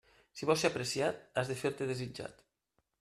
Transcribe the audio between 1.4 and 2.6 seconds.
has de fer-te desitjat.